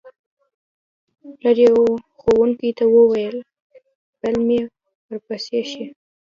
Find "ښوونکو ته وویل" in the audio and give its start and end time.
2.19-3.37